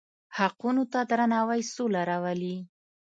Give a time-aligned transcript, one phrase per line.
[0.37, 2.55] حقونو ته درناوی سوله راولي.